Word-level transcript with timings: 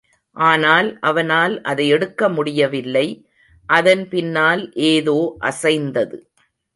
ஆனால் 0.35 0.87
அவனால் 0.99 1.61
அதை 1.61 1.87
எடுக்க 1.87 2.29
முடியவில்லை, 2.29 3.05
அதன் 3.69 4.03
பின்னால் 4.09 4.63
ஏதோ 4.73 5.17
அசைந்தது. 5.39 6.17